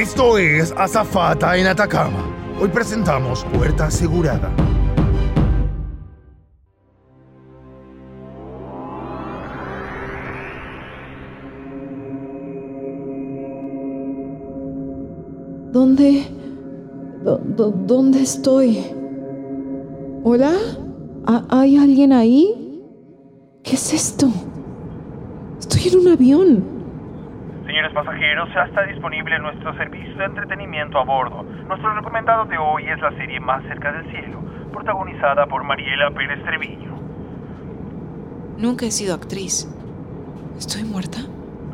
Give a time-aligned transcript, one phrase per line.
[0.00, 2.24] Esto es Azafata en Atacama.
[2.58, 4.50] Hoy presentamos Puerta Asegurada.
[15.72, 16.22] ¿Dónde?
[17.24, 18.78] dó- dó- ¿Dónde estoy?
[20.24, 20.52] ¿Hola?
[21.26, 22.82] ¿Ha- ¿Hay alguien ahí?
[23.62, 24.26] ¿Qué es esto?
[25.58, 26.79] Estoy en un avión.
[27.80, 31.44] Señores pasajeros, ya está disponible nuestro servicio de entretenimiento a bordo.
[31.66, 34.38] Nuestro recomendado de hoy es la serie Más cerca del cielo,
[34.70, 37.00] protagonizada por Mariela Pérez Treviño.
[38.58, 39.66] Nunca he sido actriz.
[40.58, 41.20] ¿Estoy muerta?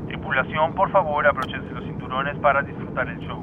[0.06, 3.42] Tripulación, por favor, abróchense los cinturones para disfrutar el show.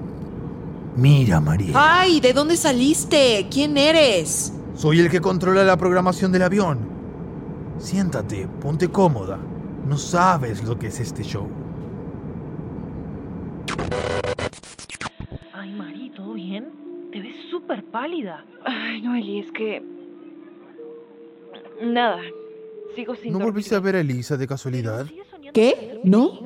[0.95, 1.73] Mira, María.
[1.75, 2.21] ¡Ay!
[2.21, 3.45] ¿De dónde saliste?
[3.51, 4.57] ¿Quién eres?
[4.75, 6.79] Soy el que controla la programación del avión.
[7.77, 9.37] Siéntate, ponte cómoda.
[9.85, 11.62] No sabes lo que es este show.
[15.53, 17.09] Ay, Mari, ¿todo bien?
[17.11, 18.45] Te ves súper pálida.
[18.65, 19.83] Ay, Noeli, es que...
[21.81, 22.19] Nada,
[22.95, 25.05] sigo sin ¿No volviste a ver a Elisa de casualidad?
[25.07, 25.99] ¿Sigues soñando ¿Qué?
[26.03, 26.39] ¿No?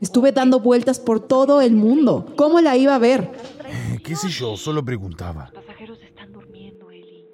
[0.00, 2.26] Estuve dando vueltas por todo el mundo.
[2.36, 3.30] ¿Cómo la iba a ver?
[3.66, 4.56] Eh, ¿Qué sé yo?
[4.56, 5.50] Solo preguntaba.
[5.54, 7.24] Los pasajeros están durmiendo, Eli.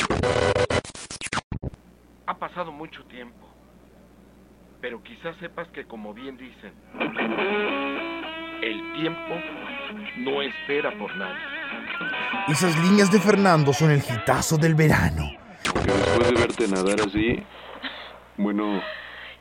[2.26, 3.48] Ha pasado mucho tiempo.
[4.80, 6.72] Pero quizás sepas que, como bien dicen,
[8.62, 9.34] el tiempo
[10.18, 11.42] no espera por nadie.
[12.48, 15.30] Esas líneas de Fernando son el hitazo del verano.
[15.84, 17.42] Después de verte nadar así,
[18.36, 18.80] bueno,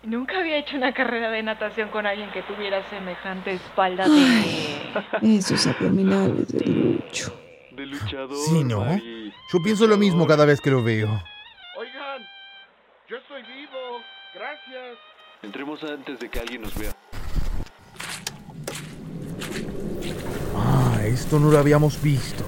[0.04, 5.38] Nunca había hecho una carrera de natación con alguien que tuviera semejante espalda de...
[5.38, 7.40] Esos abdominales de lucho.
[7.72, 8.36] de luchador.
[8.36, 8.84] Sí, ¿no?
[8.84, 9.32] Mari.
[9.54, 11.08] Yo pienso lo mismo cada vez que lo veo.
[11.78, 12.28] Oigan,
[13.08, 14.02] yo estoy vivo.
[14.34, 14.98] Gracias.
[15.44, 16.96] Entremos antes de que alguien nos vea.
[21.12, 22.44] Esto no lo habíamos visto.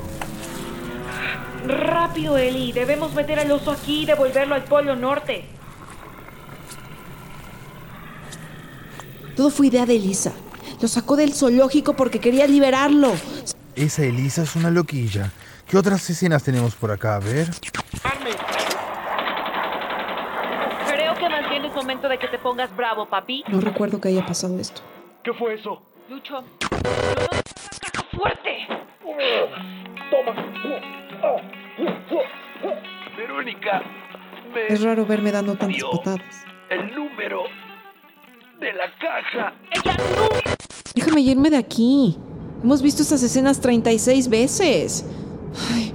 [1.66, 2.72] Rápido, Eli.
[2.72, 5.46] Debemos meter al oso aquí y devolverlo al Polo Norte.
[9.36, 10.34] Todo fue idea de Elisa.
[10.82, 13.14] Lo sacó del zoológico porque quería liberarlo.
[13.76, 15.32] Esa Elisa es una loquilla.
[15.68, 17.16] ¿Qué otras escenas tenemos por acá?
[17.16, 17.50] A ver.
[20.88, 23.44] Creo que más bien es momento de que te pongas bravo, papi.
[23.48, 24.82] No recuerdo que haya pasado esto.
[25.24, 25.82] ¿Qué fue eso?
[26.10, 26.44] Lucho.
[28.16, 28.68] Fuerte.
[33.18, 33.82] Verónica,
[34.54, 36.22] me Es raro verme dando tantas patadas.
[36.70, 37.44] el número
[38.60, 39.54] de la caja.
[39.72, 40.30] Ella no.
[40.96, 42.18] Déjame irme de aquí.
[42.64, 45.06] Hemos visto estas escenas 36 veces.
[45.74, 45.94] Ay.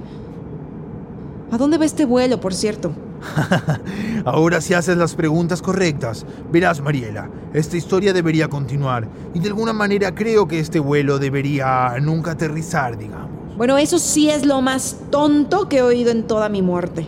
[1.51, 2.93] ¿A dónde va este vuelo, por cierto?
[4.25, 9.73] Ahora si haces las preguntas correctas, verás Mariela, esta historia debería continuar y de alguna
[9.73, 13.29] manera creo que este vuelo debería nunca aterrizar, digamos.
[13.57, 17.07] Bueno, eso sí es lo más tonto que he oído en toda mi muerte.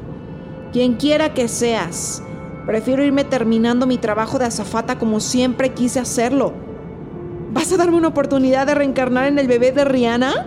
[0.74, 2.22] Quien quiera que seas,
[2.66, 6.54] prefiero irme terminando mi trabajo de azafata como siempre quise hacerlo.
[7.54, 10.46] ¿Vas a darme una oportunidad de reencarnar en el bebé de Rihanna?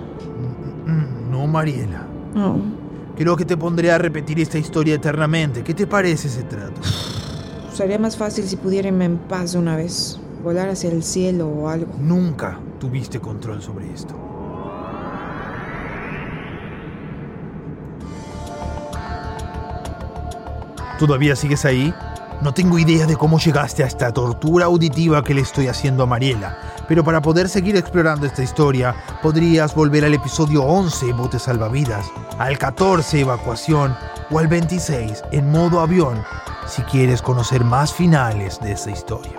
[0.87, 2.07] Mm, No, Mariela.
[2.35, 2.84] No.
[3.17, 5.63] Creo que te pondré a repetir esta historia eternamente.
[5.63, 6.81] ¿Qué te parece ese trato?
[7.73, 10.19] Sería más fácil si pudiera irme en paz de una vez.
[10.43, 11.93] Volar hacia el cielo o algo.
[11.99, 14.15] Nunca tuviste control sobre esto.
[20.99, 21.93] ¿Todavía sigues ahí?
[22.43, 26.07] No tengo idea de cómo llegaste a esta tortura auditiva que le estoy haciendo a
[26.07, 26.59] Mariela,
[26.89, 32.07] pero para poder seguir explorando esta historia, podrías volver al episodio 11, Bote Salvavidas,
[32.39, 33.97] al 14, Evacuación,
[34.31, 36.23] o al 26, en modo avión,
[36.67, 39.39] si quieres conocer más finales de esta historia.